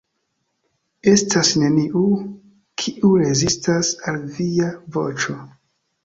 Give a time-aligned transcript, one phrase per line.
[1.09, 2.01] Estas neniu,
[2.83, 5.37] kiu rezistas al Via voĉo.